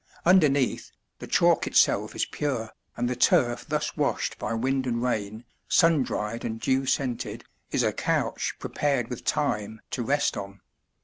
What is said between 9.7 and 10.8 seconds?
to rest on.